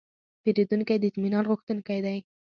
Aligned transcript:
پیرودونکی 0.41 0.97
د 0.99 1.03
اطمینان 1.09 1.43
غوښتونکی 1.49 1.99
دی. 2.05 2.17